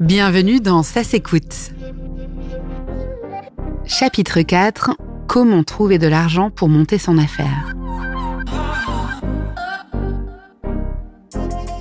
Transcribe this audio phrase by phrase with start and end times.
[0.00, 1.72] Bienvenue dans Ça s'écoute.
[3.84, 4.92] Chapitre 4
[5.26, 7.74] Comment trouver de l'argent pour monter son affaire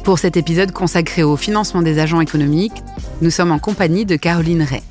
[0.04, 2.84] Pour cet épisode consacré au financement des agents économiques,
[3.22, 4.84] nous sommes en compagnie de Caroline Ray.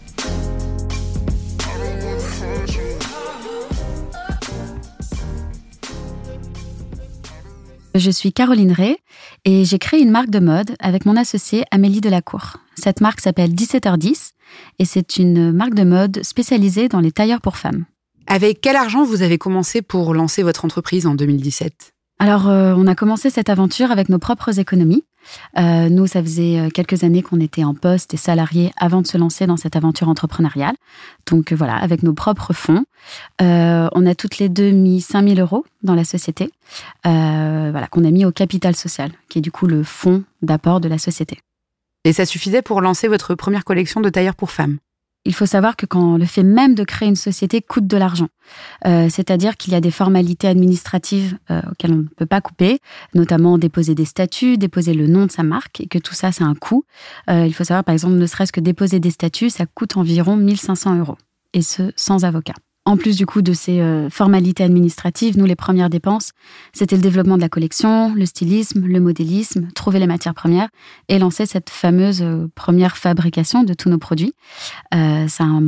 [7.98, 8.96] Je suis Caroline Ray
[9.46, 12.58] et j'ai créé une marque de mode avec mon associée Amélie Delacour.
[12.74, 14.32] Cette marque s'appelle 17h10
[14.78, 17.86] et c'est une marque de mode spécialisée dans les tailleurs pour femmes.
[18.26, 22.86] Avec quel argent vous avez commencé pour lancer votre entreprise en 2017 alors, euh, on
[22.86, 25.04] a commencé cette aventure avec nos propres économies.
[25.58, 29.06] Euh, nous, ça faisait euh, quelques années qu'on était en poste et salariés avant de
[29.06, 30.74] se lancer dans cette aventure entrepreneuriale.
[31.26, 32.84] Donc voilà, avec nos propres fonds,
[33.40, 36.50] on a toutes les deux mis 5000 euros dans la société,
[37.04, 40.88] voilà, qu'on a mis au capital social, qui est du coup le fonds d'apport de
[40.88, 41.38] la société.
[42.04, 44.78] Et ça suffisait pour lancer votre première collection de tailleurs pour femmes?
[45.26, 48.28] Il faut savoir que quand le fait même de créer une société coûte de l'argent,
[48.86, 52.78] euh, c'est-à-dire qu'il y a des formalités administratives euh, auxquelles on ne peut pas couper,
[53.14, 56.44] notamment déposer des statuts, déposer le nom de sa marque, et que tout ça, c'est
[56.44, 56.84] un coût.
[57.28, 60.36] Euh, il faut savoir, par exemple, ne serait-ce que déposer des statuts, ça coûte environ
[60.36, 61.18] 1500 euros,
[61.52, 62.54] et ce, sans avocat.
[62.86, 66.30] En plus du coup de ces euh, formalités administratives, nous, les premières dépenses,
[66.72, 70.68] c'était le développement de la collection, le stylisme, le modélisme, trouver les matières premières
[71.08, 74.34] et lancer cette fameuse euh, première fabrication de tous nos produits.
[74.94, 75.60] Euh, c'est un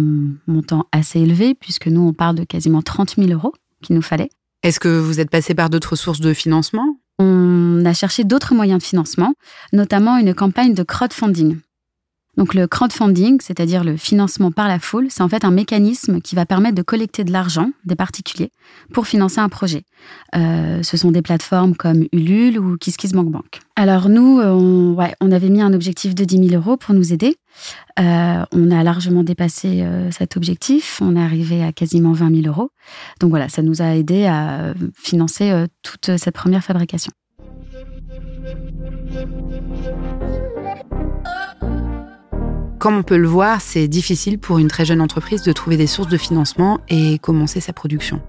[0.46, 4.30] montant assez élevé puisque nous, on parle de quasiment 30 000 euros qu'il nous fallait.
[4.62, 6.98] Est-ce que vous êtes passé par d'autres sources de financement?
[7.18, 9.34] On a cherché d'autres moyens de financement,
[9.72, 11.56] notamment une campagne de crowdfunding.
[12.38, 16.36] Donc le crowdfunding, c'est-à-dire le financement par la foule, c'est en fait un mécanisme qui
[16.36, 18.52] va permettre de collecter de l'argent des particuliers
[18.92, 19.82] pour financer un projet.
[20.36, 23.58] Euh, ce sont des plateformes comme Ulule ou KissKissBankBank.
[23.74, 27.12] Alors nous, on, ouais, on avait mis un objectif de 10 000 euros pour nous
[27.12, 27.34] aider.
[27.98, 31.00] Euh, on a largement dépassé euh, cet objectif.
[31.02, 32.70] On est arrivé à quasiment 20 000 euros.
[33.18, 37.10] Donc voilà, ça nous a aidé à financer toute cette première fabrication.
[42.78, 45.88] Comme on peut le voir, c'est difficile pour une très jeune entreprise de trouver des
[45.88, 48.20] sources de financement et commencer sa production.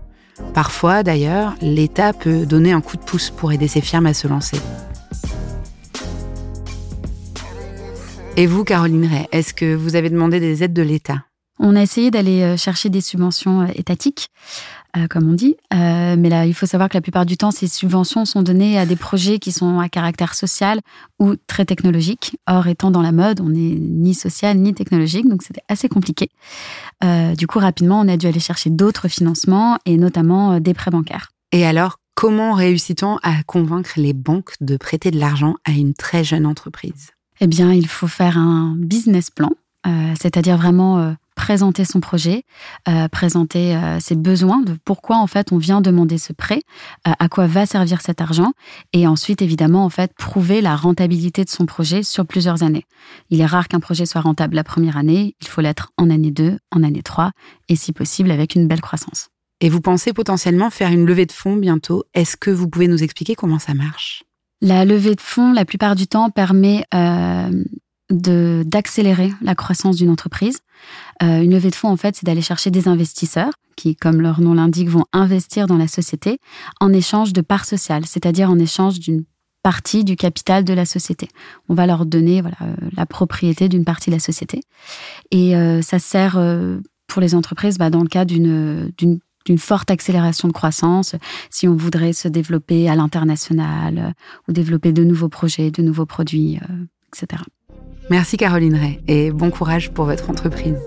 [0.56, 4.28] Parfois, d'ailleurs, l'État peut donner un coup de pouce pour aider ces firmes à se
[4.28, 4.58] lancer.
[8.38, 11.29] Et vous, Caroline Ray, est-ce que vous avez demandé des aides de l'État?
[11.60, 14.30] On a essayé d'aller euh, chercher des subventions euh, étatiques.
[14.98, 15.56] Euh, comme on dit.
[15.72, 18.80] Euh, mais là, il faut savoir que la plupart du temps, ces subventions sont données
[18.80, 20.80] à des projets qui sont à caractère social
[21.20, 22.38] ou très technologique.
[22.48, 26.30] Or, étant dans la mode, on n'est ni social ni technologique, donc c'était assez compliqué.
[27.04, 30.90] Euh, du coup, rapidement, on a dû aller chercher d'autres financements et notamment des prêts
[30.90, 31.30] bancaires.
[31.52, 36.24] Et alors, comment réussit-on à convaincre les banques de prêter de l'argent à une très
[36.24, 37.12] jeune entreprise?
[37.42, 39.52] Eh bien, il faut faire un business plan,
[40.20, 42.44] c'est-à-dire vraiment présenter son projet,
[42.90, 46.64] euh, présenter euh, ses besoins, de pourquoi en fait on vient demander ce prêt,
[47.08, 48.52] euh, à quoi va servir cet argent,
[48.92, 52.84] et ensuite évidemment en fait prouver la rentabilité de son projet sur plusieurs années.
[53.30, 56.32] Il est rare qu'un projet soit rentable la première année, il faut l'être en année
[56.32, 57.32] 2, en année 3,
[57.70, 59.30] et si possible avec une belle croissance.
[59.62, 62.04] Et vous pensez potentiellement faire une levée de fonds bientôt?
[62.14, 64.24] Est-ce que vous pouvez nous expliquer comment ça marche?
[64.62, 66.84] La levée de fonds, la plupart du temps, permet
[68.10, 70.60] d'accélérer la croissance d'une entreprise.
[71.22, 74.42] Euh, une levée de fonds, en fait, c'est d'aller chercher des investisseurs qui, comme leur
[74.42, 76.40] nom l'indique, vont investir dans la société
[76.80, 79.24] en échange de parts sociales, c'est-à-dire en échange d'une
[79.64, 81.30] partie du capital de la société.
[81.68, 84.62] On va leur donner voilà, euh, la propriété d'une partie de la société.
[85.32, 88.92] Et euh, ça sert euh, pour les entreprises bah, dans le cas d'une
[89.46, 91.16] d'une forte accélération de croissance,
[91.50, 94.14] si on voudrait se développer à l'international
[94.48, 96.60] ou développer de nouveaux projets, de nouveaux produits,
[97.08, 97.42] etc.
[98.10, 100.80] Merci Caroline Ray et bon courage pour votre entreprise.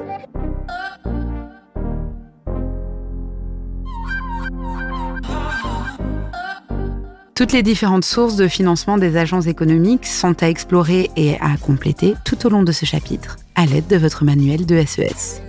[7.34, 12.14] Toutes les différentes sources de financement des agences économiques sont à explorer et à compléter
[12.24, 15.42] tout au long de ce chapitre, à l'aide de votre manuel de SES.